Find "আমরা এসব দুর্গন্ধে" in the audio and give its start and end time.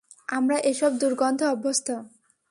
0.29-1.45